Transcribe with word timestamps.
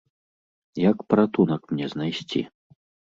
Як 0.89 0.97
паратунак 1.13 1.61
мне 1.73 1.85
знайсці? 1.93 2.41